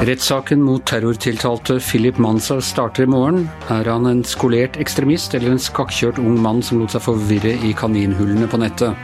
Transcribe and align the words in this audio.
Rettssaken 0.00 0.62
mot 0.64 0.80
terrortiltalte 0.88 1.74
Philip 1.76 2.16
Mansa 2.16 2.54
starter 2.64 3.04
i 3.04 3.06
morgen. 3.12 3.42
Er 3.68 3.84
han 3.84 4.06
en 4.08 4.22
skolert 4.24 4.78
ekstremist 4.80 5.34
eller 5.36 5.52
en 5.52 5.58
skakkjørt 5.60 6.16
ung 6.22 6.38
mann 6.40 6.62
som 6.64 6.78
lot 6.80 6.94
seg 6.94 7.02
forvirre 7.04 7.50
i 7.68 7.74
kaninhullene 7.76 8.46
på 8.48 8.62
nettet? 8.62 8.96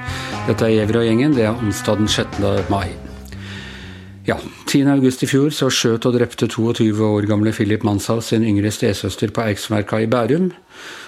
Dette 0.47 0.65
er 0.65 0.73
Gjever 0.73 1.03
og 1.03 1.05
gjengen. 1.05 1.35
Det 1.37 1.45
er 1.45 1.59
onsdag 1.61 2.01
den 2.01 2.09
6. 2.09 2.39
mai. 2.73 2.95
Ja, 4.25 4.39
10. 4.65 4.89
august 4.95 5.21
i 5.27 5.29
fjor 5.29 5.53
så 5.53 5.69
skjøt 5.69 6.09
og 6.09 6.17
drepte 6.17 6.49
22 6.49 6.89
år 7.05 7.29
gamle 7.29 7.53
Philip 7.53 7.85
Mansa 7.85 8.17
sin 8.25 8.47
yngre 8.49 8.73
stesøster 8.73 9.35
på 9.37 9.45
Eiksmerka 9.45 10.01
i 10.01 10.09
Bærum. 10.09 10.49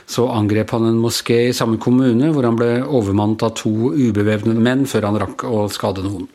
Så 0.05 0.27
angrep 0.29 0.75
han 0.77 0.85
en 0.91 1.01
moské 1.01 1.47
i 1.47 1.57
samme 1.57 1.81
kommune, 1.81 2.29
hvor 2.37 2.45
han 2.45 2.61
ble 2.61 2.75
overmannet 2.85 3.47
av 3.49 3.57
to 3.57 3.95
ubevæpnede 3.97 4.61
menn 4.61 4.85
før 4.85 5.09
han 5.09 5.19
rakk 5.25 5.47
å 5.49 5.65
skade 5.73 6.05
noen. 6.05 6.29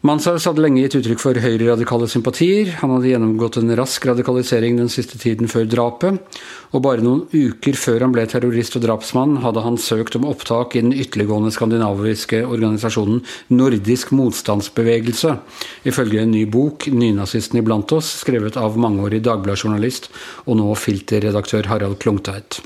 Manshaus 0.00 0.46
hadde 0.48 0.62
lenge 0.64 0.80
gitt 0.80 0.94
uttrykk 0.96 1.20
for 1.20 1.36
høyreradikale 1.36 2.06
sympatier. 2.08 2.70
Han 2.80 2.94
hadde 2.94 3.10
gjennomgått 3.10 3.58
en 3.60 3.74
rask 3.76 4.06
radikalisering 4.08 4.78
den 4.78 4.88
siste 4.88 5.18
tiden 5.20 5.50
før 5.52 5.66
drapet, 5.68 6.38
og 6.72 6.84
bare 6.86 7.04
noen 7.04 7.26
uker 7.34 7.76
før 7.76 8.06
han 8.06 8.14
ble 8.14 8.24
terrorist 8.24 8.78
og 8.80 8.86
drapsmann, 8.86 9.42
hadde 9.44 9.66
han 9.66 9.76
søkt 9.76 10.16
om 10.16 10.24
opptak 10.30 10.78
i 10.78 10.84
den 10.86 10.96
ytterliggående 10.96 11.52
skandinaviske 11.52 12.40
organisasjonen 12.46 13.20
Nordisk 13.52 14.16
motstandsbevegelse, 14.16 15.36
ifølge 15.84 16.24
en 16.24 16.32
ny 16.32 16.46
bok, 16.48 16.88
'Nynazisten 16.88 17.60
iblant 17.60 17.92
oss', 17.92 18.24
skrevet 18.24 18.56
av 18.56 18.80
mangeårig 18.80 19.20
Dagbladet-journalist 19.28 20.08
og 20.46 20.62
nå 20.64 20.72
filterredaktør 20.80 21.68
Harald 21.68 22.00
Klungtveit. 22.00 22.62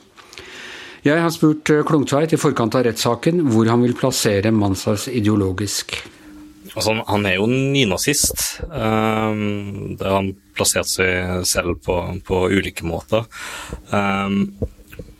Jeg 1.02 1.18
har 1.18 1.34
spurt 1.34 1.66
Klungtveit 1.66 2.32
i 2.32 2.38
forkant 2.38 2.78
av 2.78 2.86
rettssaken 2.86 3.48
hvor 3.50 3.66
han 3.66 3.82
vil 3.82 3.98
plassere 3.98 4.54
Manshaus 4.54 5.10
ideologisk. 5.10 6.13
Altså, 6.74 6.96
han 7.06 7.26
er 7.28 7.38
jo 7.38 7.46
nynazist. 7.50 8.60
Um, 8.66 9.94
har 10.00 10.16
han 10.18 10.32
plassert 10.56 10.90
seg 10.90 11.44
selv 11.46 11.78
på, 11.86 11.98
på 12.26 12.40
ulike 12.50 12.86
måter. 12.86 13.28
Um, 13.90 14.56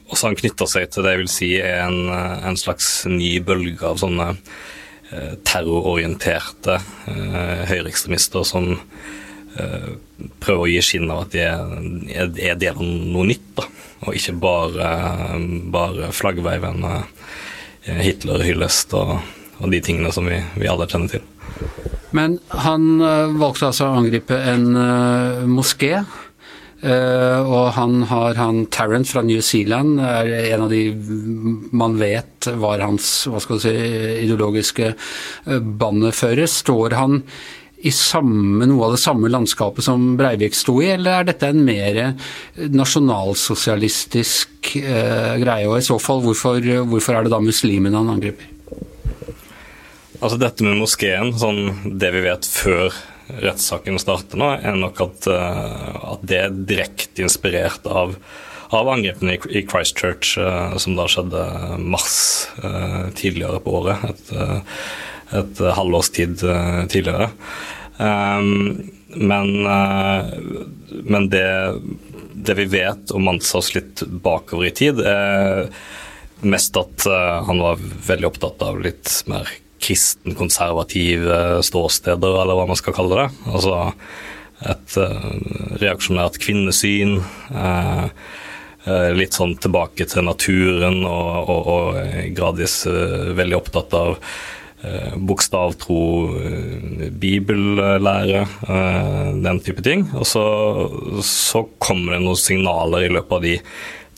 og 0.09 0.17
så 0.19 0.27
har 0.27 0.35
han 0.35 0.41
knytta 0.43 0.67
seg 0.71 0.91
til 0.93 1.07
det 1.07 1.15
jeg 1.15 1.23
vil 1.23 1.33
si 1.33 1.51
er 1.59 1.85
en, 1.87 2.11
en 2.11 2.59
slags 2.61 2.89
ny 3.11 3.39
bølge 3.47 3.87
av 3.89 4.01
sånne 4.03 4.33
uh, 4.35 5.35
terrororienterte 5.47 6.77
uh, 6.79 7.63
høyreekstremister 7.71 8.45
som 8.47 8.75
uh, 8.75 9.89
prøver 10.45 10.63
å 10.67 10.71
gi 10.71 10.83
skinn 10.85 11.11
av 11.11 11.25
at 11.25 11.35
de 11.35 11.47
er, 11.47 12.31
er 12.51 12.61
del 12.61 12.77
av 12.77 12.85
noe 12.85 13.31
nytt, 13.31 13.49
da. 13.59 13.69
og 14.05 14.19
ikke 14.19 14.37
bare, 14.43 14.91
bare 15.75 16.13
flaggveivende 16.15 16.99
Hitler-hyllest 17.85 18.95
og, 18.97 19.19
og, 19.59 19.67
de 19.73 19.81
tingene 19.85 20.13
som 20.15 20.29
vi, 20.29 20.39
vi 20.57 20.71
alle 20.71 20.89
kjenner 20.89 21.17
til. 21.17 21.25
Men 22.15 22.37
han 22.55 23.01
uh, 23.03 23.33
valgte 23.35 23.71
altså 23.71 23.89
å 23.89 23.97
angripe 23.99 24.37
en 24.39 24.69
uh, 24.77 25.43
moské. 25.51 26.05
Uh, 26.85 27.41
og 27.41 27.73
han 27.79 28.03
har 28.11 28.39
han 28.39 28.67
Tarrant 28.73 29.09
fra 29.09 29.23
New 29.25 29.41
Zealand, 29.43 29.99
er 30.05 30.31
en 30.53 30.67
av 30.67 30.73
de 30.73 30.83
man 31.75 31.97
vet 31.99 32.51
var 32.61 32.85
hans 32.85 33.27
hva 33.31 33.41
skal 33.43 33.61
si, 33.63 33.75
ideologiske 34.27 34.93
bannefører. 35.81 36.47
Står 36.51 36.99
han 37.01 37.23
i 37.85 37.93
samme, 37.93 38.69
noe 38.69 38.87
av 38.87 38.95
det 38.95 39.03
samme 39.03 39.33
landskapet 39.33 39.85
som 39.85 40.15
Breivik 40.21 40.55
sto 40.57 40.79
i, 40.85 40.93
eller 40.95 41.19
er 41.19 41.29
dette 41.33 41.51
en 41.51 41.65
mer 41.67 42.15
nasjonalsosialistisk 42.55 44.73
greie? 44.79 45.69
Og 45.69 45.81
i 45.81 45.85
så 45.85 45.99
fall, 46.01 46.23
hvorfor, 46.25 46.65
hvorfor 46.89 47.19
er 47.19 47.27
det 47.27 47.35
da 47.35 47.43
muslimene 47.45 48.01
han 48.01 48.15
angriper? 48.15 48.54
Altså 50.25 50.39
Dette 50.41 50.65
med 50.65 50.79
moskeen, 50.81 51.35
sånn 51.37 51.99
det 52.01 52.09
vi 52.15 52.23
vet 52.25 52.47
før 52.49 52.95
rettssaken 53.45 53.99
starter 54.01 54.39
nå, 54.41 54.47
er 54.57 54.77
nok 54.81 55.03
at, 55.05 55.27
uh, 55.29 56.15
at 56.15 56.23
det 56.25 56.39
er 56.41 56.55
direkte 56.71 57.27
inspirert 57.27 57.85
av, 57.85 58.15
av 58.73 58.89
angrepene 58.89 59.35
i, 59.37 59.61
Christchurch, 59.69 60.39
uh, 60.41 60.79
som 60.81 60.97
da 60.97 61.05
skjedde 61.13 61.43
mars 61.85 62.15
uh, 62.63 63.11
tidligere 63.21 63.61
på 63.67 63.75
året. 63.83 64.07
Et, 64.15 64.33
et 65.41 65.61
halvårs 65.77 66.09
tid 66.17 66.41
tidligere. 66.41 67.29
Um, 67.99 68.81
men, 69.15 69.51
men 71.05 71.29
det, 71.31 71.49
det, 72.33 72.57
vi 72.59 72.67
vet 72.73 73.13
om 73.15 73.29
Manshaus 73.29 73.75
litt 73.77 74.03
bakover 74.25 74.71
i 74.71 74.73
tid, 74.75 75.05
er 75.05 75.69
mest 76.45 76.77
at 76.81 77.07
han 77.47 77.63
var 77.63 77.79
veldig 78.09 78.33
opptatt 78.33 78.65
av 78.67 78.81
litt 78.83 79.13
mer 79.31 79.53
kristen-konservative 79.85 81.61
ståsteder, 81.67 82.41
eller 82.43 82.57
hva 82.59 82.69
man 82.71 82.81
skal 82.81 82.97
kalle 82.97 83.19
det. 83.21 83.29
Altså 83.53 83.83
et 84.65 84.97
uh, 85.01 85.31
reaksjonært 85.83 86.39
kvinnesyn. 86.43 87.19
Uh, 87.53 88.09
uh, 88.87 89.11
litt 89.17 89.37
sånn 89.37 89.57
tilbake 89.61 90.07
til 90.11 90.27
naturen, 90.27 91.03
og, 91.09 91.51
og, 91.53 91.71
og 91.75 92.35
gradvis 92.37 92.83
veldig 93.37 93.61
opptatt 93.63 93.97
av 94.01 94.19
bokstavtro, 95.17 95.99
bibellære, 97.17 98.43
den 99.41 99.61
type 99.65 99.81
ting. 99.81 100.03
Og 100.13 100.27
så, 100.29 100.43
så 101.25 101.63
kommer 101.81 102.13
det 102.13 102.27
noen 102.27 102.37
signaler 102.37 103.07
i 103.07 103.15
løpet 103.15 103.33
av 103.33 103.47
de 103.47 103.55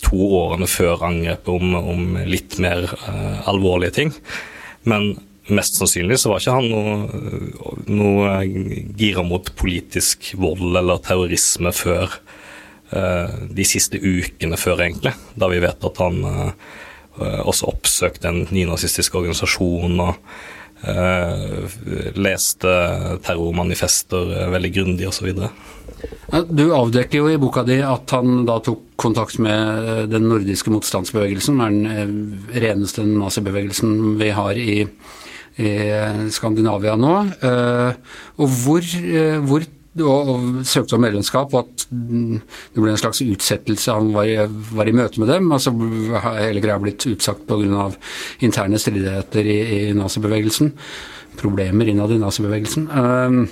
to 0.02 0.18
årene 0.40 0.66
før 0.66 1.04
angrepet 1.06 1.52
om, 1.54 1.76
om 1.78 2.18
litt 2.26 2.58
mer 2.58 2.90
alvorlige 3.46 3.94
ting. 4.00 4.10
Men 4.90 5.12
mest 5.48 5.78
sannsynlig 5.78 6.18
så 6.20 6.32
var 6.32 6.42
ikke 6.42 6.56
han 6.56 6.70
noe, 6.70 7.74
noe 7.86 8.32
gira 8.98 9.22
mot 9.26 9.48
politisk 9.58 10.32
vold 10.40 10.74
eller 10.80 11.02
terrorisme 11.04 11.72
før 11.76 12.18
uh, 12.92 13.46
de 13.46 13.66
siste 13.68 14.00
ukene 14.02 14.58
før, 14.58 14.82
egentlig. 14.88 15.14
Da 15.38 15.50
vi 15.52 15.62
vet 15.62 15.86
at 15.86 16.02
han 16.02 16.20
uh, 16.26 16.50
også 17.46 17.70
oppsøkte 17.70 18.30
en 18.30 18.44
nynazistisk 18.50 19.18
organisasjon 19.20 20.00
og 20.02 20.18
uh, 20.86 21.76
leste 22.18 22.72
terrormanifester 23.26 24.50
veldig 24.52 24.72
grundig 24.74 25.10
osv. 25.12 25.30
Du 26.50 26.64
avdekker 26.74 27.22
jo 27.22 27.30
i 27.30 27.38
boka 27.40 27.62
di 27.66 27.78
at 27.86 28.10
han 28.16 28.42
da 28.48 28.58
tok 28.64 28.82
kontakt 28.98 29.38
med 29.38 30.10
den 30.10 30.26
nordiske 30.26 30.72
motstandsbevegelsen, 30.74 31.62
er 31.62 31.76
den 31.76 32.58
reneste 32.66 33.06
nazibevegelsen 33.06 34.16
vi 34.18 34.32
har 34.34 34.58
i 34.58 34.80
i 35.62 35.72
Skandinavia 36.34 36.96
nå. 37.00 37.14
Eh, 37.40 38.20
og 38.42 38.60
hvor, 38.60 38.84
eh, 38.84 39.38
hvor 39.40 39.64
og, 40.04 40.28
og 40.28 40.46
søkte 40.68 40.96
om 40.96 41.04
medlemskap, 41.06 41.54
og 41.54 41.64
at 41.64 41.84
det 41.88 42.82
ble 42.82 42.92
en 42.92 43.00
slags 43.00 43.22
utsettelse. 43.24 43.94
Han 43.94 44.12
var 44.12 44.28
i, 44.28 44.36
var 44.76 44.88
i 44.90 44.96
møte 44.96 45.22
med 45.22 45.30
dem. 45.32 45.50
altså 45.52 45.72
Hele 45.72 46.62
greia 46.64 46.78
blitt 46.82 47.06
utsagt 47.08 47.46
pga. 47.48 47.88
interne 48.44 48.80
stridigheter 48.80 49.48
i, 49.48 49.58
i 49.76 49.80
nazibevegelsen. 49.96 50.74
Problemer 51.40 51.88
innad 51.88 52.12
i 52.12 52.20
nazibevegelsen. 52.20 52.90
Uh, 52.92 53.46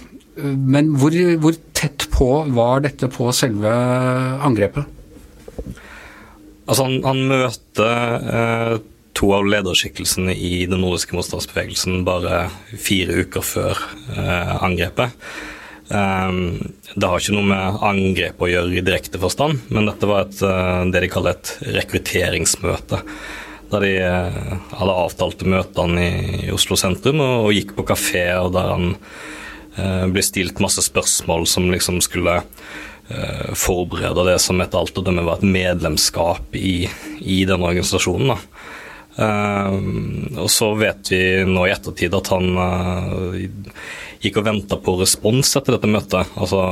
men 0.75 0.95
hvor, 0.99 1.15
hvor, 1.41 1.57
tett 1.77 2.09
på 2.13 2.29
var 2.57 2.85
dette 2.85 3.09
på 3.13 3.31
selve 3.37 3.71
angrepet? 4.45 4.85
Altså, 6.65 6.85
han, 6.85 7.01
han 7.05 7.21
møter 7.29 8.25
uh, 8.25 8.77
to 9.15 9.31
av 9.37 9.47
lederskikkelsene 9.47 10.35
i 10.35 10.67
den 10.67 10.83
nordiske 10.83 11.17
motstandsbevegelsen 11.17 12.03
bare 12.07 12.49
fire 12.81 13.25
uker 13.25 13.45
før 13.47 13.81
eh, 14.17 14.55
angrepet. 14.65 15.15
Um, 15.85 16.73
det 16.97 17.09
har 17.09 17.21
ikke 17.21 17.35
noe 17.37 17.49
med 17.51 17.83
angrep 17.85 18.41
å 18.41 18.49
gjøre 18.49 18.73
i 18.73 18.85
direkte 18.85 19.21
forstand, 19.21 19.67
men 19.69 19.91
dette 19.91 20.09
var 20.09 20.25
et, 20.25 20.39
uh, 20.41 20.81
det 20.89 21.03
de 21.05 21.11
kaller 21.13 21.37
et 21.37 21.53
rekrutteringsmøte. 21.77 23.03
Der 23.75 23.85
de 23.85 23.93
hadde 24.01 24.95
avtalte 24.95 25.49
møtene 25.51 26.03
i, 26.05 26.49
Oslo 26.55 26.77
sentrum 26.79 27.21
og, 27.25 27.49
og, 27.49 27.53
gikk 27.57 27.75
på 27.77 27.87
kafé, 27.89 28.27
og 28.39 28.53
der 28.55 28.69
han 28.71 28.91
eh, 28.95 30.05
ble 30.13 30.23
stilt 30.23 30.61
masse 30.63 30.85
spørsmål 30.85 31.49
som 31.51 31.71
liksom 31.73 31.99
skulle 32.05 32.43
forberede 33.59 34.23
det 34.25 34.39
som 34.41 34.63
etter 34.63 34.81
alt 34.81 34.97
å 34.97 35.03
dømme 35.05 35.27
var 35.27 35.43
et 35.43 35.49
medlemskap 35.57 36.55
i, 36.57 36.87
i 37.21 37.43
denne 37.49 37.67
organisasjonen. 37.73 38.31
da. 38.33 38.39
Uh, 39.15 39.77
og 40.43 40.51
så 40.51 40.73
vet 40.75 41.13
vi 41.13 41.23
nå 41.47 41.69
i 41.69 41.73
ettertid 41.75 42.17
at 42.19 42.31
han 42.35 42.57
uh, 42.59 43.37
gikk 44.25 44.41
og 44.41 44.49
venta 44.49 44.79
på 44.81 44.97
respons 44.99 45.53
etter 45.59 45.77
dette 45.77 45.91
møtet. 45.91 46.33
Altså, 46.35 46.63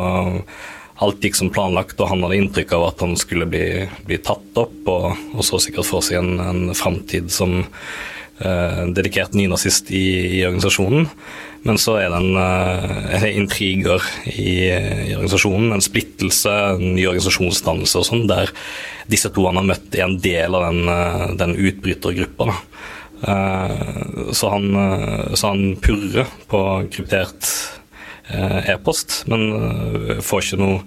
alt 1.03 1.25
gikk 1.25 1.39
som 1.39 1.51
planlagt, 1.53 2.01
og 2.01 2.11
han 2.11 2.23
hadde 2.25 2.39
inntrykk 2.39 2.75
av 2.77 2.89
at 2.91 3.05
han 3.05 3.15
skulle 3.21 3.49
bli, 3.51 3.67
bli 4.07 4.19
tatt 4.23 4.59
opp, 4.61 4.81
og, 4.87 5.09
og, 5.35 5.45
så 5.47 5.61
sikkert 5.63 5.89
for 5.89 6.05
seg 6.05 6.21
en, 6.21 6.37
en 6.43 6.77
framtid 6.79 7.31
som 7.33 7.57
eh, 7.63 8.83
dedikert 8.95 9.35
nynazist 9.35 9.91
i, 9.91 10.05
i 10.39 10.45
organisasjonen. 10.47 11.09
Men 11.63 11.79
så 11.79 11.97
er 12.01 12.11
det, 12.11 12.19
en, 12.19 12.39
er 13.15 13.27
intriger 13.31 14.03
i, 14.27 14.67
i, 14.67 15.13
organisasjonen, 15.15 15.71
en 15.77 15.85
splittelse, 15.85 16.55
en 16.75 16.97
ny 16.97 17.05
organisasjonsdannelse 17.07 18.01
og 18.01 18.09
sånn, 18.09 18.25
der 18.31 18.51
disse 19.11 19.31
to 19.35 19.47
han 19.47 19.61
har 19.61 19.69
møtt, 19.69 19.87
er 19.95 20.09
en 20.09 20.19
del 20.23 20.59
av 20.59 20.67
den, 20.69 20.83
eh, 20.91 21.27
den 21.39 21.55
utbrytergruppa. 21.59 22.51
Så, 23.23 24.49
han, 24.51 24.65
så 25.39 25.53
han 25.53 25.77
purrer 25.79 26.27
på 26.51 26.59
kryptert 26.91 27.47
e-post, 28.67 29.21
men 29.31 29.45
får 30.27 30.43
ikke 30.43 30.59
noe 30.59 30.81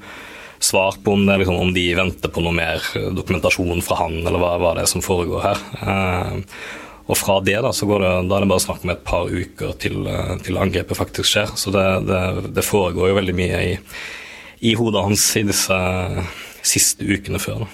svar 0.60 0.98
på 1.04 1.14
om, 1.14 1.26
det, 1.26 1.38
liksom, 1.38 1.56
om, 1.56 1.74
de 1.74 1.86
venter 1.96 2.32
på 2.32 2.44
noe 2.44 2.56
mer 2.56 2.84
dokumentasjon 3.16 3.80
fra 3.86 4.02
han, 4.04 4.18
eller 4.24 4.42
hva, 4.42 4.56
hva 4.62 4.74
det 4.76 4.86
er 4.86 4.92
som 4.92 5.04
foregår 5.06 5.46
her. 5.46 5.64
Og 7.06 7.18
fra 7.20 7.38
det 7.46 7.60
da, 7.62 7.70
så 7.76 7.86
går 7.86 8.02
det, 8.02 8.12
da 8.30 8.38
er 8.38 8.46
det 8.46 8.50
bare 8.50 8.64
snakk 8.64 8.86
om 8.86 8.92
et 8.96 9.06
par 9.06 9.30
uker 9.30 9.76
til, 9.82 10.08
til 10.46 10.58
angrepet 10.58 10.98
faktisk 10.98 11.30
skjer. 11.30 11.54
Så 11.60 11.74
det, 11.76 11.86
det, 12.10 12.22
det, 12.56 12.66
foregår 12.66 13.12
jo 13.12 13.18
veldig 13.20 13.36
mye 13.38 13.60
i, 13.62 13.74
i 14.66 14.74
hodet 14.78 15.04
hans 15.06 15.26
i 15.38 15.46
disse 15.46 15.78
siste 16.66 17.06
ukene 17.06 17.42
før. 17.42 17.66
da. 17.66 17.74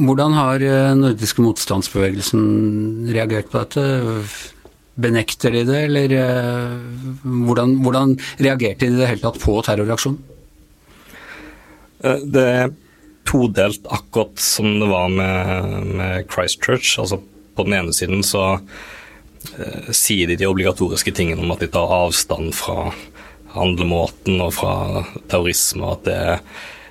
Hvordan 0.00 0.36
har 0.36 0.64
eh, 0.64 0.94
nordiske 0.96 1.44
motstandsbevegelsen 1.44 3.10
reagert 3.12 3.50
på 3.52 3.60
dette? 3.60 3.84
Benekter 5.00 5.54
de 5.54 5.64
det, 5.68 5.80
eller 5.88 6.12
eh, 6.16 6.74
hvordan, 7.24 7.76
hvordan 7.84 8.16
reagerte 8.40 8.86
de 8.86 8.94
i 8.94 9.00
det 9.00 9.08
hele 9.10 9.24
tatt 9.24 9.40
på 9.42 9.56
terroraksjonen? 9.66 10.20
Eh, 12.04 12.24
det 12.24 12.46
er 12.64 12.72
todelt, 13.28 13.84
akkurat 13.92 14.40
som 14.42 14.72
det 14.80 14.88
var 14.90 15.12
med, 15.12 15.92
med 16.00 16.32
Christchurch. 16.32 16.96
Altså, 17.02 17.20
på 17.60 17.68
den 17.68 17.78
ene 17.78 17.94
siden 17.96 18.24
så 18.26 18.44
eh, 18.56 19.92
sier 19.94 20.30
de 20.30 20.40
de 20.40 20.48
obligatoriske 20.50 21.14
tingene 21.16 21.44
om 21.44 21.54
at 21.54 21.62
de 21.62 21.70
tar 21.72 21.94
avstand 22.00 22.54
fra 22.56 22.90
handlemåten 23.54 24.40
og 24.40 24.52
fra 24.58 24.74
terrorisme, 25.28 25.84
og 25.86 25.98
at 26.00 26.10
det 26.10 26.20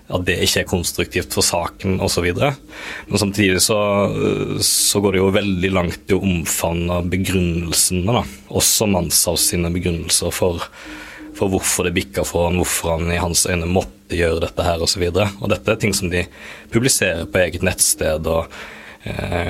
at 0.09 0.25
det 0.25 0.39
ikke 0.41 0.63
er 0.63 0.69
konstruktivt 0.69 1.35
for 1.37 1.45
saken 1.45 1.99
osv. 2.01 2.31
Men 2.33 3.21
samtidig 3.21 3.61
så, 3.61 3.77
så, 4.65 5.01
går 5.03 5.15
det 5.15 5.21
jo 5.21 5.35
veldig 5.35 5.71
langt 5.73 6.09
i 6.09 6.17
å 6.17 6.23
omfavne 6.25 7.03
begrunnelsene, 7.11 8.15
da. 8.17 8.23
også 8.49 8.89
Manshaus 8.89 9.45
sine 9.51 9.69
begrunnelser 9.73 10.33
for, 10.33 10.65
for 11.37 11.53
hvorfor 11.53 11.87
det 11.87 11.93
bikka 11.99 12.25
for 12.27 12.49
han, 12.49 12.57
hvorfor 12.61 12.95
han 12.95 13.13
i 13.13 13.21
hans 13.21 13.45
øyne 13.49 13.69
måtte 13.69 14.17
gjøre 14.17 14.47
dette 14.47 14.65
her 14.65 14.81
osv. 14.81 15.05
Og, 15.11 15.21
så 15.21 15.29
og 15.43 15.53
dette 15.53 15.75
er 15.75 15.81
ting 15.85 15.93
som 15.93 16.09
de 16.09 16.25
publiserer 16.73 17.29
på 17.29 17.43
eget 17.43 17.65
nettsted. 17.65 18.25
og 18.25 18.49
eh, 18.49 18.78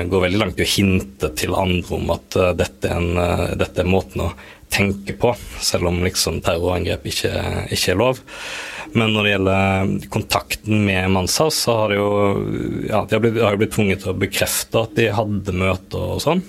går 0.09 0.25
veldig 0.25 0.39
langt 0.41 0.59
i 0.59 0.65
å 0.65 0.69
hinte 0.69 1.29
til 1.37 1.55
andre 1.57 1.97
om 1.97 2.09
at 2.13 2.37
uh, 2.39 2.51
dette, 2.57 2.89
er 2.89 2.97
en, 2.97 3.13
uh, 3.17 3.45
dette, 3.59 3.83
er 3.83 3.89
måten 3.89 4.25
å 4.25 4.33
tenke 4.69 5.15
på, 5.17 5.33
selv 5.65 5.89
om 5.89 6.01
liksom 6.05 6.41
terrorangrep 6.45 7.07
ikke, 7.09 7.31
ikke 7.73 7.93
er 7.93 7.99
lov. 7.99 8.21
Men 8.93 9.13
når 9.13 9.25
det 9.25 9.33
gjelder 9.33 9.91
kontakten 10.13 10.85
med 10.85 11.11
Manshaus, 11.13 11.57
så 11.65 11.75
har 11.81 11.91
de 11.91 11.99
jo 11.99 12.09
ja, 12.89 13.03
de 13.03 13.17
har 13.17 13.23
blitt, 13.23 13.41
har 13.41 13.59
blitt 13.59 13.73
tvunget 13.75 14.03
til 14.05 14.13
å 14.13 14.21
bekrefte 14.21 14.85
at 14.85 14.95
de 14.97 15.09
hadde 15.13 15.57
møter 15.57 16.15
og 16.15 16.23
sånn. 16.25 16.41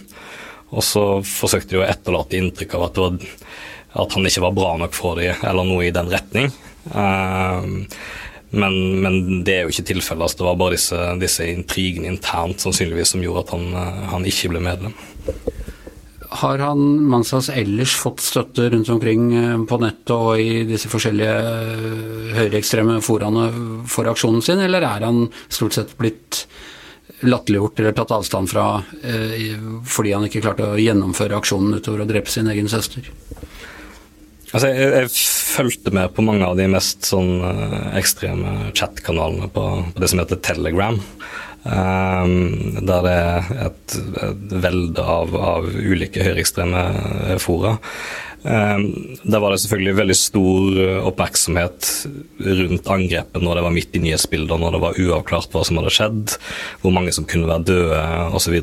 Og 0.70 0.86
så 0.86 1.04
forsøkte 1.26 1.74
de 1.74 1.82
å 1.82 1.88
etterlate 1.88 2.38
inntrykk 2.38 2.76
av 2.78 2.86
at, 2.86 3.00
var, 3.02 3.20
at, 4.04 4.16
han 4.16 4.28
ikke 4.30 4.44
var 4.46 4.56
bra 4.56 4.74
nok 4.80 4.96
for 4.96 5.20
dem, 5.20 5.36
eller 5.44 5.68
noe 5.68 5.88
i 5.88 5.94
den 5.94 6.12
retning. 6.12 6.52
Uh, 6.94 7.88
men, 8.50 8.76
men, 9.02 9.16
det 9.46 9.54
er 9.54 9.64
jo 9.64 9.74
ikke 9.74 9.86
tilfellet. 9.92 10.24
Altså, 10.26 10.40
det 10.40 10.48
var 10.48 10.58
bare 10.58 10.76
disse, 10.76 11.00
disse 11.22 11.46
intrigene 11.46 12.10
internt 12.10 12.62
sannsynligvis 12.64 13.14
som 13.14 13.24
gjorde 13.24 13.46
at 13.46 13.54
han, 13.54 13.66
uh, 13.76 14.04
han 14.14 14.26
ikke 14.26 14.50
ble 14.52 14.62
medlem. 14.64 14.96
Har 16.40 16.62
han 16.62 16.82
Mansas 17.10 17.48
ellers 17.50 17.96
fått 17.98 18.22
støtte 18.22 18.68
rundt 18.70 18.88
omkring 18.94 19.32
eh, 19.34 19.62
på 19.66 19.78
nettet 19.82 20.12
og 20.14 20.38
i 20.38 20.60
disse 20.68 20.86
forskjellige 20.88 21.32
eh, 21.34 22.28
høyreekstreme 22.36 23.00
foraene 23.02 23.48
for 23.90 24.06
aksjonen 24.06 24.44
sin, 24.46 24.62
eller 24.62 24.86
er 24.86 25.08
han 25.08 25.24
stort 25.50 25.74
sett 25.74 25.96
blitt 25.98 26.44
latterliggjort 27.26 27.82
eller 27.82 27.96
tatt 27.98 28.14
avstand 28.14 28.50
fra 28.52 28.66
eh, 29.02 29.58
fordi 29.90 30.14
han 30.14 30.28
ikke 30.28 30.44
klarte 30.46 30.70
å 30.70 30.78
gjennomføre 30.78 31.40
aksjonen 31.40 31.80
utover 31.80 32.04
å 32.04 32.08
drepe 32.08 32.30
sin 32.30 32.48
egen 32.54 32.70
søster? 32.70 33.10
Altså, 34.50 34.70
jeg, 34.74 34.90
jeg 34.96 35.10
fulgte 35.54 35.92
med 35.94 36.10
på 36.16 36.24
mange 36.26 36.46
av 36.46 36.56
de 36.58 36.66
mest 36.70 37.06
sånn, 37.06 37.38
ekstreme 37.98 38.72
chatkanalene 38.74 39.50
på, 39.54 39.66
på 39.94 40.02
det 40.02 40.10
som 40.10 40.22
heter 40.22 40.42
Telegram. 40.42 40.98
Um, 41.60 42.80
der 42.88 43.04
det 43.04 43.12
er 43.12 43.48
et, 43.66 43.94
et 44.24 44.52
velde 44.64 45.04
av, 45.04 45.34
av, 45.36 45.66
ulike 45.68 46.24
høyreekstreme 46.24 46.84
fora. 47.42 47.74
Um, 48.40 48.86
der 49.20 49.42
var 49.42 49.52
det 49.52 49.60
selvfølgelig 49.60 49.98
veldig 49.98 50.16
stor 50.16 50.78
oppmerksomhet 51.10 51.90
rundt 52.62 52.88
angrepet 52.88 53.44
når 53.44 53.60
det 53.60 53.66
var 53.66 53.76
midt 53.76 53.98
i 53.98 54.02
nyhetsbildet, 54.06 54.56
når 54.56 54.78
det 54.78 54.82
var 54.86 55.02
uavklart 55.04 55.52
hva 55.52 55.66
som 55.68 55.82
hadde 55.82 55.92
skjedd, 55.94 56.38
hvor 56.80 56.96
mange 56.96 57.12
som 57.14 57.28
kunne 57.28 57.50
være 57.50 57.68
døde 57.74 58.00
osv. 58.40 58.56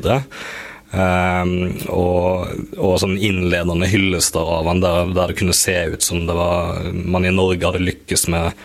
Um, 0.88 1.74
og, 1.92 2.48
og 2.80 2.94
sånn 3.02 3.18
innledende 3.20 3.90
hyllester 3.90 4.40
av 4.40 4.70
han 4.70 4.80
der, 4.80 5.10
der 5.12 5.28
det 5.28 5.36
kunne 5.36 5.56
se 5.56 5.74
ut 5.92 6.04
som 6.04 6.22
det 6.24 6.36
var 6.36 6.86
man 6.96 7.28
i 7.28 7.32
Norge 7.34 7.66
hadde 7.66 7.82
lykkes 7.84 8.24
med 8.32 8.56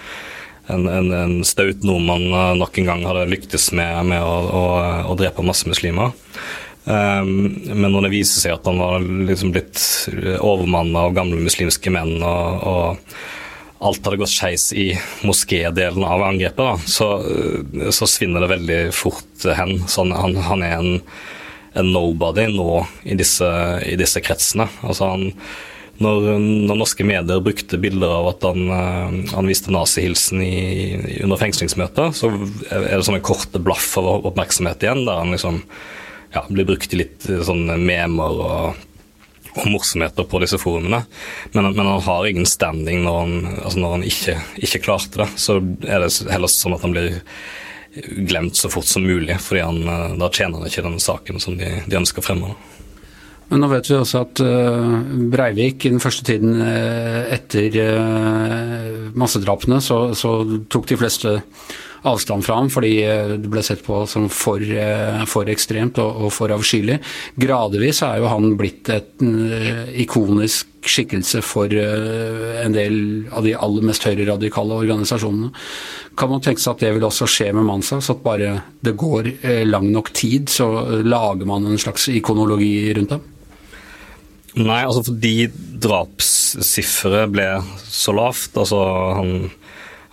en, 0.71 0.87
en, 0.87 1.11
en 1.11 1.33
staut 1.43 1.83
nordmann 1.83 2.29
eh, 2.31 2.53
nok 2.55 2.79
en 2.79 2.87
gang 2.87 3.03
hadde 3.03 3.27
lyktes 3.27 3.71
med, 3.75 3.97
med 4.07 4.23
å, 4.23 4.37
å, 4.47 4.63
å, 5.11 5.17
drepe 5.19 5.43
masse 5.43 5.67
muslimer. 5.67 6.15
Um, 6.85 7.59
men 7.67 7.89
når 7.91 8.07
det 8.07 8.13
viser 8.15 8.43
seg 8.43 8.55
at 8.55 8.67
han 8.67 8.79
var 8.79 9.03
liksom 9.03 9.51
blitt 9.55 9.83
overmanna 10.39 11.07
av 11.07 11.15
gamle 11.15 11.43
muslimske 11.43 11.91
menn, 11.91 12.15
og, 12.23 12.63
og 12.63 13.83
alt 13.83 14.07
hadde 14.07 14.21
gått 14.23 14.31
skeis 14.31 14.69
i 14.71 14.89
moskédelen 15.27 16.07
av 16.07 16.23
angrepet, 16.23 16.63
da, 16.63 16.75
så, 16.87 17.09
så, 17.91 18.07
svinner 18.07 18.43
det 18.43 18.53
veldig 18.55 18.81
fort 18.95 19.47
hen. 19.59 19.81
Sånn, 19.91 20.15
han, 20.15 20.39
han 20.47 20.63
er 20.63 20.77
en, 20.79 20.93
en, 21.73 21.93
nobody 21.93 22.47
nå 22.53 22.83
i 23.03 23.17
disse, 23.19 23.47
i 23.87 23.95
disse 23.99 24.21
kretsene. 24.23 24.67
Altså 24.85 25.13
han 25.13 25.31
når, 26.01 26.23
når, 26.41 26.77
norske 26.79 27.05
medier 27.05 27.41
brukte 27.43 27.77
bilder 27.81 28.15
av 28.15 28.29
at 28.31 28.45
han, 28.47 28.63
eh, 28.73 29.17
han 29.33 29.49
viste 29.49 29.73
nazihilsen 29.73 30.41
under 31.21 31.39
fengslingsmøter, 31.39 32.15
så 32.17 32.31
er 32.71 32.95
det 32.95 33.03
sånne 33.05 33.21
korte 33.25 33.61
blaff 33.61 33.91
av 34.01 34.25
oppmerksomhet 34.31 34.83
igjen, 34.83 35.05
der 35.05 35.21
han 35.21 35.35
liksom 35.35 35.61
ja, 36.33 36.43
blir 36.49 36.67
brukt 36.67 36.93
i 36.93 37.03
litt 37.03 37.29
eh, 37.29 37.43
sånne 37.45 37.77
memer 37.77 38.41
og, 38.41 38.81
og 39.53 39.67
morsomheter 39.69 40.25
på 40.29 40.41
disse 40.41 40.57
forumene. 40.61 41.03
Men, 41.53 41.69
men, 41.71 41.85
han 41.85 42.05
har 42.07 42.29
ingen 42.29 42.49
standing 42.49 43.05
når 43.05 43.19
han, 43.19 43.35
altså 43.61 43.83
når 43.83 43.97
han 43.97 44.07
ikke, 44.09 44.39
ikke, 44.65 44.85
klarte 44.87 45.23
det. 45.23 45.29
Så 45.37 45.59
er 45.85 46.03
det 46.03 46.09
heller 46.33 46.51
sånn 46.51 46.77
at 46.77 46.87
han 46.87 46.95
blir 46.97 47.21
glemt 48.01 48.55
så 48.55 48.69
fort 48.69 48.85
som 48.85 49.05
mulig, 49.05 49.37
han, 49.51 49.83
eh, 49.87 50.15
da 50.17 50.29
tjener 50.29 50.59
han 50.59 50.69
ikke 50.69 50.85
den 50.85 50.99
saken 51.01 51.41
som 51.41 51.57
de, 51.57 51.69
de 51.85 51.99
ønsker 51.99 52.25
fremme. 52.25 52.55
Men 53.51 53.61
nå 53.61 53.69
vet 53.69 53.89
vi 53.89 53.97
også 53.99 54.23
at 54.23 54.41
eh, 54.41 54.93
Breivik 55.33 55.85
i 55.85 55.93
den 55.93 56.01
første 56.01 56.25
tiden 56.25 56.61
eh, 56.63 57.33
etter 57.35 57.77
massedrapene, 59.19 59.81
så, 59.83 60.05
så 60.17 60.39
tok 60.73 60.89
de 60.89 60.99
fleste 61.03 61.37
avstand 62.03 62.43
fra 62.43 62.57
ham 62.57 62.67
fordi 62.67 62.97
det 63.39 63.47
ble 63.47 63.61
sett 63.63 63.79
på 63.85 64.01
som 64.11 64.25
for, 64.27 64.59
for 65.29 65.47
ekstremt 65.47 66.01
og, 66.03 66.25
og, 66.25 66.33
for 66.35 66.51
avskyelig. 66.51 66.97
Gradvis 67.39 68.01
er 68.03 68.19
jo 68.19 68.27
han 68.27 68.57
blitt 68.59 68.91
et 68.91 69.23
ikonisk 70.03 70.72
skikkelse 70.89 71.41
for 71.45 71.71
en 71.73 72.75
del 72.75 72.95
av 73.33 73.45
de 73.45 73.55
aller 73.55 73.85
mest 73.87 74.05
høyreradikale 74.07 74.79
organisasjonene. 74.83 75.51
Kan 76.19 76.31
man 76.31 76.43
tenke 76.43 76.61
seg 76.61 76.75
at 76.75 76.85
det 76.85 76.93
vil 76.95 77.07
også 77.07 77.27
skje 77.29 77.51
med 77.55 77.67
Mansa, 77.67 77.99
så 78.03 78.17
at 78.17 78.25
bare 78.25 78.55
det 78.85 78.95
går 78.99 79.31
lang 79.67 79.89
nok 79.93 80.13
tid, 80.13 80.51
så 80.51 80.69
lager 81.05 81.47
man 81.49 81.67
en 81.69 81.81
slags 81.81 82.09
ikonologi 82.13 82.75
rundt 82.97 83.15
dem? 83.15 83.29
Nei, 84.53 84.83
altså 84.85 85.01
fordi 85.07 85.47
drapssifferet 85.81 87.31
ble 87.33 87.47
så 87.89 88.13
lavt. 88.13 88.53
Altså 88.59 88.79
han, 89.17 89.31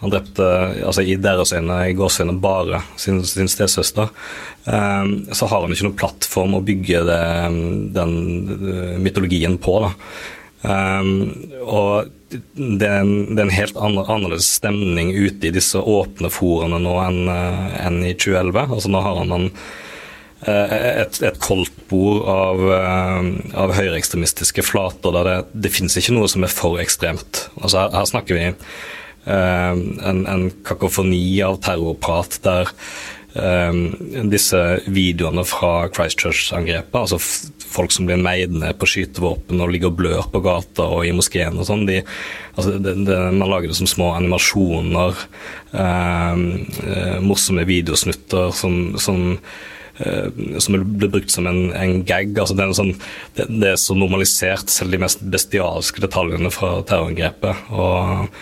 han 0.00 0.14
drepte 0.14 0.46
altså 0.86 1.04
i 1.04 1.18
deres 1.20 1.52
øyne, 1.52 1.76
i 1.90 1.96
gåseøyne, 1.98 2.38
bare 2.40 2.80
sin, 3.00 3.20
sin 3.28 3.50
stesøster. 3.52 4.08
Um, 4.64 5.12
så 5.32 5.48
har 5.50 5.64
han 5.64 5.72
ikke 5.74 5.90
noen 5.90 6.00
plattform 6.00 6.56
å 6.56 6.64
bygge 6.64 7.04
det, 7.08 7.22
den 7.96 8.14
mytologien 9.04 9.60
på. 9.60 9.80
da. 9.84 9.92
Um, 10.60 11.12
og 11.64 12.10
det 12.30 12.84
er, 12.84 13.00
en, 13.00 13.30
det 13.32 13.38
er 13.40 13.46
en 13.46 13.54
helt 13.54 13.78
annerledes 13.80 14.48
stemning 14.58 15.14
ute 15.16 15.48
i 15.48 15.54
disse 15.54 15.80
åpne 15.80 16.28
foraene 16.32 16.82
nå 16.84 16.98
enn, 17.04 17.22
uh, 17.30 17.70
enn 17.80 18.02
i 18.04 18.12
2011. 18.12 18.66
Altså 18.66 18.92
Nå 18.92 19.04
har 19.06 19.22
han 19.22 19.38
en 19.38 19.48
Eh, 20.40 21.02
et, 21.02 21.18
et 21.20 21.36
koldtbord 21.36 22.22
av, 22.32 22.62
eh, 22.72 23.26
av 23.60 23.74
høyreekstremistiske 23.76 24.64
flater 24.64 25.12
der 25.12 25.26
det, 25.28 25.34
det 25.66 25.72
finnes 25.74 25.98
ikke 26.00 26.14
noe 26.16 26.30
som 26.32 26.46
er 26.46 26.54
for 26.54 26.80
ekstremt. 26.80 27.44
Altså 27.60 27.82
her, 27.82 27.92
her 27.98 28.08
snakker 28.08 28.38
vi 28.38 28.46
en, 29.28 30.24
en 30.32 30.46
kakofoni 30.64 31.20
av 31.44 31.58
terrorprat 31.60 32.38
der 32.46 32.70
disse 34.32 34.60
videoene 34.90 35.44
fra 35.46 35.84
Christchurch-angrepet, 35.92 36.96
altså 36.98 37.20
folk 37.70 37.92
som 37.94 38.08
blir 38.08 38.20
meid 38.20 38.54
ned 38.54 38.78
på 38.80 38.88
skytevåpen 38.90 39.62
og 39.62 39.72
ligger 39.72 39.92
og 39.92 39.98
blør 40.00 40.28
på 40.32 40.42
gata 40.44 40.86
og 40.90 41.06
i 41.06 41.14
moskeen 41.14 41.58
og 41.60 41.68
sånn, 41.68 41.86
altså 42.54 42.76
man 42.80 43.48
lager 43.48 43.70
det 43.70 43.78
som 43.78 43.90
små 43.90 44.12
animasjoner, 44.18 45.26
eh, 45.72 47.18
morsomme 47.24 47.66
videosnutter 47.68 48.50
som, 48.56 48.80
som 49.00 49.36
som 50.00 50.78
blir 50.80 51.10
brukt 51.12 51.28
som 51.28 51.44
en, 51.44 51.74
en 51.76 51.98
gag. 52.08 52.30
altså 52.40 52.54
det 52.56 52.64
er, 52.64 52.70
sånn, 52.72 52.94
det, 53.36 53.44
det 53.50 53.66
er, 53.74 53.74
så 53.76 53.92
normalisert, 53.92 54.72
selv 54.72 54.94
de 54.94 55.00
mest 55.02 55.20
bestialske 55.28 56.00
detaljene 56.00 56.48
fra 56.54 56.78
terrorangrepet. 56.88 57.66
og 57.68 58.32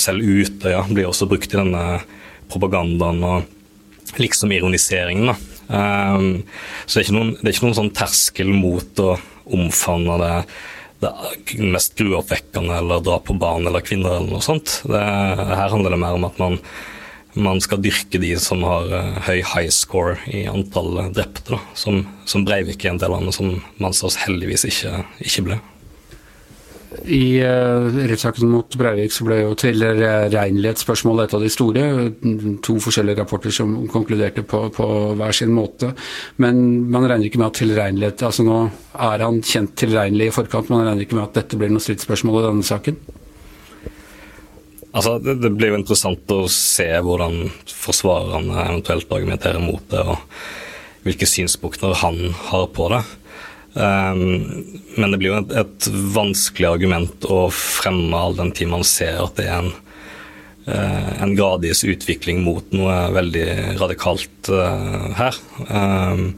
selv 0.00 0.24
Utøya 0.24 0.80
blir 0.88 1.10
også 1.10 1.28
brukt 1.28 1.52
i 1.52 1.60
denne 1.60 2.00
propagandaen 2.48 3.20
og 3.24 4.16
liksom 4.20 4.52
ironiseringen. 4.52 5.34
Um, 5.68 6.42
så 6.86 6.98
det 6.98 7.06
er, 7.06 7.14
noen, 7.16 7.34
det 7.36 7.46
er, 7.46 7.54
ikke 7.54 7.66
noen, 7.66 7.78
sånn 7.78 7.94
terskel 7.96 8.52
mot 8.56 9.02
å 9.04 9.14
omfavne 9.52 10.18
det, 10.22 10.34
det 11.04 11.12
mest 11.60 11.96
gruoppvekkende 11.98 12.80
eller 12.80 13.04
dra 13.04 13.18
på 13.20 13.36
barn 13.38 13.68
eller 13.68 13.84
kvinner 13.84 14.16
eller 14.16 14.32
noe 14.32 14.44
sånt. 14.44 14.80
Det, 14.88 15.00
her 15.00 15.74
handler 15.74 15.94
det 15.94 16.00
mer 16.02 16.18
om 16.18 16.26
at 16.28 16.40
man, 16.40 16.58
man 17.38 17.60
skal 17.64 17.82
dyrke 17.84 18.20
de 18.20 18.34
som 18.40 18.64
har 18.66 18.88
uh, 18.92 19.18
høy 19.28 19.40
high 19.40 19.72
score 19.74 20.16
i 20.32 20.46
antall 20.50 21.12
drepte, 21.16 21.52
da, 21.52 21.62
som, 21.78 22.02
som 22.28 22.48
Breivik 22.48 22.86
er 22.86 22.96
en 22.96 23.02
del 23.02 23.14
av, 23.14 23.24
men 23.24 23.36
som 23.36 23.58
Manshaus 23.82 24.18
heldigvis 24.24 24.66
ikke, 24.72 25.02
ikke 25.24 25.50
ble. 25.50 25.60
I 27.04 27.40
uh, 27.44 27.88
rettssaken 28.08 28.48
mot 28.48 28.76
Breivik 28.80 29.12
så 29.12 29.26
ble 29.26 29.42
jo 29.42 29.56
tilregnelighetsspørsmålet 29.60 31.28
et 31.28 31.34
av 31.36 31.44
de 31.44 31.50
store. 31.52 31.84
To 32.64 32.78
forskjellige 32.80 33.20
rapporter 33.20 33.52
som 33.52 33.74
konkluderte 33.92 34.44
på, 34.48 34.62
på, 34.72 34.88
hver 35.18 35.36
sin 35.36 35.52
måte. 35.52 35.92
Men 36.40 36.88
man 36.88 37.04
regner 37.04 37.28
ikke 37.28 37.42
med 37.42 37.50
at 37.50 37.60
tilregnelighet 37.60 38.24
altså 38.30 38.46
Nå 38.48 38.58
er 39.08 39.24
han 39.26 39.42
kjent 39.44 39.76
tilregnelig 39.78 40.30
i 40.30 40.34
forkant, 40.34 40.72
man 40.72 40.86
regner 40.86 41.04
ikke 41.04 41.18
med 41.18 41.26
at 41.26 41.42
dette 41.42 41.60
blir 41.60 41.72
noe 41.72 41.84
stridsspørsmål 41.84 42.40
i 42.40 42.46
denne 42.48 42.66
saken? 42.66 42.96
Altså, 44.88 45.18
det, 45.20 45.36
det, 45.44 45.52
blir 45.54 45.74
jo 45.74 45.82
interessant 45.82 46.32
å 46.32 46.40
se 46.50 46.88
hvordan 47.04 47.50
forsvarerne 47.68 48.64
eventuelt 48.64 49.12
argumenterer 49.12 49.60
mot 49.62 49.84
det, 49.92 50.00
og 50.00 51.04
hvilke 51.04 51.28
synspunkter 51.28 51.92
han 52.00 52.32
har 52.48 52.70
på 52.72 52.88
det. 52.94 53.04
Um, 53.74 54.80
men 54.96 55.12
det 55.12 55.18
blir 55.20 55.30
jo 55.30 55.40
et, 55.42 55.52
et, 55.60 55.88
vanskelig 56.14 56.70
argument 56.70 57.26
å 57.28 57.44
fremme 57.54 58.16
all 58.16 58.38
den 58.38 58.54
tid 58.56 58.70
man 58.72 58.86
ser 58.86 59.20
at 59.22 59.36
det 59.38 59.44
er 59.46 59.60
en, 59.60 59.68
uh, 60.70 61.10
en 61.22 61.34
gradvis 61.36 61.84
utvikling 61.86 62.40
mot 62.46 62.72
noe 62.74 62.96
veldig 63.14 63.46
radikalt 63.78 64.50
uh, 64.50 65.12
her. 65.18 65.38
Um, 65.68 66.32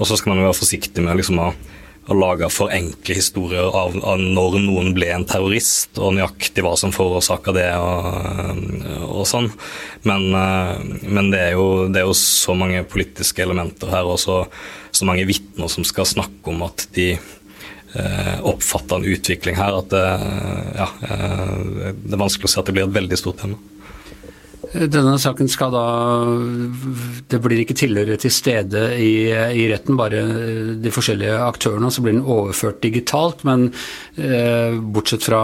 og 0.00 0.08
så 0.08 0.18
skal 0.18 0.32
man 0.32 0.42
jo 0.42 0.48
være 0.48 0.58
forsiktig 0.58 1.04
med 1.04 1.20
liksom, 1.20 1.38
å, 1.44 1.52
å 2.10 2.16
lage 2.18 2.48
for 2.50 2.72
enkle 2.74 3.18
historier 3.20 3.68
av, 3.68 3.94
av, 4.00 4.18
når 4.18 4.56
noen 4.64 4.90
ble 4.96 5.12
en 5.14 5.26
terrorist, 5.28 6.00
og 6.00 6.16
nøyaktig 6.16 6.64
hva 6.64 6.72
som 6.80 6.94
forårsaka 6.96 7.54
det 7.54 7.68
og, 7.78 8.08
og, 9.04 9.22
sånn. 9.30 9.52
Men, 10.08 10.26
men 10.34 11.30
det, 11.30 11.44
er 11.44 11.54
jo, 11.54 11.84
det, 11.86 12.02
er 12.02 12.08
jo, 12.08 12.16
så 12.18 12.56
mange 12.58 12.82
politiske 12.90 13.46
elementer 13.46 13.94
her. 13.94 14.10
og 14.10 14.18
så 14.18 14.40
så 14.94 15.06
mange 15.08 15.26
vitner 15.28 15.70
som 15.70 15.86
skal 15.86 16.06
snakke 16.08 16.52
om 16.52 16.62
at 16.66 16.86
de 16.94 17.14
eh, 17.14 18.36
oppfatter 18.46 19.00
en 19.00 19.08
utvikling 19.16 19.58
her, 19.58 19.78
at 19.80 19.90
det, 19.92 20.04
ja, 20.78 20.88
eh, 21.08 21.94
det 21.98 22.14
er 22.14 22.22
vanskelig 22.22 22.50
å 22.50 22.54
se 22.54 22.62
at 22.62 22.70
det 22.70 22.76
blir 22.76 22.86
et 22.86 22.98
veldig 22.98 23.18
stort 23.18 23.42
tema. 23.42 23.58
Denne 24.74 25.14
saken 25.22 25.46
skal 25.50 25.70
da 25.70 25.84
Det 27.30 27.38
blir 27.42 27.60
ikke 27.62 27.76
tilhørere 27.78 28.18
til 28.18 28.32
stede 28.34 28.82
i, 28.98 29.30
i, 29.30 29.66
retten, 29.70 29.98
bare 29.98 30.22
de 30.82 30.92
forskjellige 30.94 31.36
aktørene. 31.46 31.90
Så 31.94 32.02
blir 32.02 32.16
den 32.16 32.26
overført 32.26 32.82
digitalt. 32.82 33.44
Men 33.46 33.68
eh, 34.18 34.74
bortsett 34.74 35.26
fra 35.28 35.42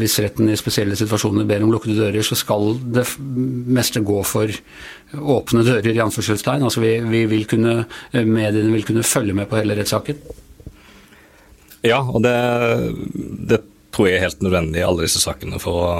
hvis 0.00 0.18
retten 0.24 0.52
i 0.52 0.58
spesielle 0.60 0.98
situasjoner 0.98 1.48
ber 1.48 1.64
om 1.64 1.72
lukkede 1.72 1.98
dører, 2.02 2.26
så 2.26 2.38
skal 2.38 2.76
det 2.96 3.06
meste 3.18 4.04
gå 4.04 4.20
for 4.28 4.52
åpne 5.16 5.64
dører, 5.66 5.92
i 5.92 6.02
anførselstegn. 6.04 6.66
Altså 6.66 6.84
vi, 6.84 6.98
vi 7.06 7.24
vil 7.30 7.46
kunne, 7.48 7.78
mediene 8.12 8.74
vil 8.74 8.84
kunne 8.88 9.06
følge 9.06 9.36
med 9.36 9.48
på 9.48 9.60
hele 9.60 9.78
rettssaken. 9.78 10.20
Ja, 11.86 12.00
og 12.02 12.22
det, 12.24 12.36
det, 13.48 13.62
tror 13.94 14.10
jeg 14.10 14.18
er 14.18 14.26
helt 14.26 14.42
nødvendig 14.44 14.82
i 14.82 14.84
alle 14.84 15.06
disse 15.06 15.22
sakene 15.22 15.56
for 15.62 15.80
å 15.80 15.92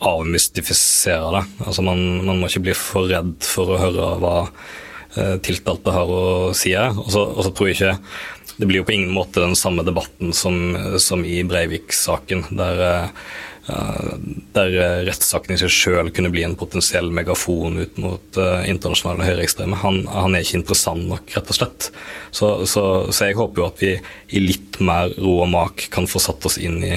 avmystifisere 0.00 1.32
det. 1.36 1.44
Altså 1.66 1.84
man, 1.84 2.00
man 2.26 2.40
må 2.40 2.50
ikke 2.50 2.64
bli 2.68 2.76
for 2.76 3.10
redd 3.10 3.36
for 3.44 3.74
å 3.74 3.80
høre 3.80 4.10
hva 4.22 4.34
eh, 4.46 5.36
tiltalte 5.44 5.94
har 5.94 6.10
å 6.10 6.24
si. 6.56 6.74
Og 6.76 7.10
så 7.12 7.50
tror 7.50 7.70
jeg 7.70 7.78
ikke 7.78 7.96
Det 8.60 8.68
blir 8.68 8.82
jo 8.82 8.88
på 8.88 8.92
ingen 8.92 9.14
måte 9.16 9.40
den 9.40 9.56
samme 9.56 9.84
debatten 9.86 10.34
som, 10.36 10.76
som 11.00 11.24
i 11.24 11.40
Breivik-saken, 11.48 12.50
der 12.58 12.84
eh, 12.86 13.30
der 14.56 14.74
eh, 14.74 15.00
rettssaken 15.06 15.54
i 15.54 15.58
seg 15.60 15.72
sjøl 15.72 16.10
kunne 16.14 16.30
bli 16.32 16.42
en 16.46 16.56
potensiell 16.58 17.10
megafon 17.14 17.78
ut 17.82 17.98
mot 18.02 18.40
eh, 18.40 18.68
internasjonale 18.70 19.26
høyreekstreme. 19.28 19.78
Han, 19.82 20.02
han, 20.10 20.34
er 20.34 20.44
ikke 20.44 20.60
interessant 20.60 21.06
nok, 21.10 21.30
rett 21.36 21.52
og 21.52 21.58
slett. 21.58 21.90
Så, 22.30 22.52
så, 22.70 22.84
så, 23.10 23.28
jeg 23.28 23.38
håper 23.38 23.62
jo 23.62 23.68
at 23.68 23.82
vi 23.84 23.94
i 24.36 24.42
litt 24.42 24.80
mer 24.84 25.12
ro 25.18 25.40
og 25.44 25.50
mak 25.52 25.88
kan 25.94 26.08
få 26.10 26.22
satt 26.22 26.46
oss 26.48 26.58
inn 26.60 26.80
i 26.86 26.96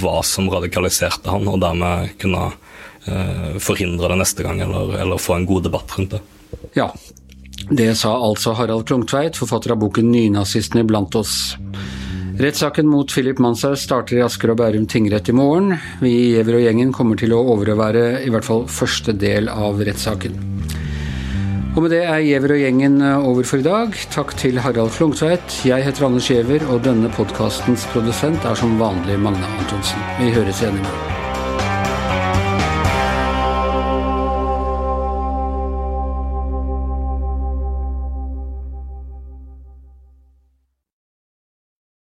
hva 0.00 0.22
som 0.26 0.48
radikaliserte 0.52 1.30
han, 1.30 1.46
og 1.50 1.60
dermed 1.62 2.16
kunne 2.22 2.48
uh, 2.50 3.54
forhindre 3.62 4.12
det 4.12 4.18
neste 4.22 4.46
gang, 4.46 4.62
eller, 4.64 4.96
eller 5.02 5.22
få 5.22 5.38
en 5.38 5.48
god 5.48 5.68
debatt 5.68 5.94
rundt 5.98 6.16
det. 6.16 6.24
Ja, 6.78 6.90
det 7.70 7.90
sa 8.00 8.14
altså 8.16 8.54
Harald 8.56 8.86
Klungtveit, 8.88 9.36
forfatter 9.36 9.74
av 9.74 9.82
boken 9.82 10.10
'Nynazistene 10.12 10.86
blant 10.88 11.18
oss'. 11.18 11.56
Rettssaken 12.38 12.86
mot 12.86 13.10
Philip 13.10 13.40
Manshaus 13.42 13.82
starter 13.82 14.20
i 14.20 14.22
Asker 14.22 14.52
og 14.52 14.60
Bærum 14.60 14.84
tingrett 14.86 15.28
i 15.28 15.34
morgen. 15.34 15.72
Vi 15.98 16.12
i 16.14 16.28
Giæver 16.36 16.60
og 16.60 16.62
gjengen 16.62 16.92
kommer 16.94 17.18
til 17.18 17.34
å 17.34 17.42
overvære 17.56 18.22
i 18.22 18.30
hvert 18.30 18.46
fall 18.46 18.62
første 18.70 19.10
del 19.18 19.50
av 19.50 19.82
rettssaken. 19.82 20.57
Og 21.78 21.84
med 21.84 21.92
det 21.94 22.00
er 22.10 22.18
Giæver 22.26 22.50
og 22.56 22.58
gjengen 22.58 23.02
over 23.06 23.44
for 23.46 23.60
i 23.62 23.62
dag. 23.62 23.92
Takk 24.10 24.32
til 24.40 24.58
Harald 24.58 24.90
Klungtveit. 24.96 25.60
Jeg 25.62 25.84
heter 25.86 26.08
Anders 26.08 26.26
Giæver, 26.26 26.64
og 26.74 26.82
denne 26.82 27.10
podkastens 27.14 27.86
produsent 27.92 28.48
er 28.50 28.58
som 28.58 28.74
vanlig 28.82 29.20
Magne 29.22 29.46
Antonsen. 29.60 30.02
Vi 30.18 30.34
høres 30.34 30.58
igjen 30.58 30.82
i 30.82 30.82
morgen. 30.82 31.17